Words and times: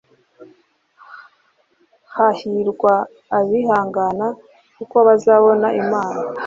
Hahirwa 2.15 2.93
abihangana 3.37 4.27
kuko 4.75 4.97
bazabona 5.07 5.67
Imana 5.81 6.21